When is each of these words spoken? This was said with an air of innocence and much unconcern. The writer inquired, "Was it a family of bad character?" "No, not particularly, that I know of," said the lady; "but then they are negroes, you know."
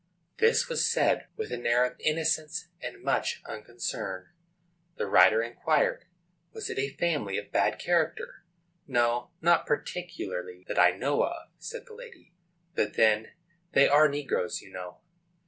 This 0.39 0.67
was 0.67 0.89
said 0.91 1.27
with 1.37 1.51
an 1.51 1.67
air 1.67 1.85
of 1.85 1.99
innocence 1.99 2.69
and 2.81 3.03
much 3.03 3.39
unconcern. 3.45 4.29
The 4.95 5.05
writer 5.05 5.43
inquired, 5.43 6.05
"Was 6.53 6.71
it 6.71 6.79
a 6.79 6.95
family 6.97 7.37
of 7.37 7.51
bad 7.51 7.77
character?" 7.77 8.43
"No, 8.87 9.29
not 9.41 9.67
particularly, 9.67 10.65
that 10.67 10.79
I 10.79 10.89
know 10.89 11.21
of," 11.21 11.49
said 11.59 11.85
the 11.85 11.93
lady; 11.93 12.33
"but 12.73 12.95
then 12.95 13.33
they 13.73 13.87
are 13.87 14.09
negroes, 14.09 14.59
you 14.59 14.71
know." 14.71 15.01